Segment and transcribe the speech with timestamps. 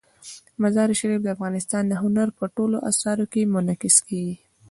[0.61, 4.35] مزارشریف د افغانستان د هنر په ټولو اثارو کې منعکس کېږي.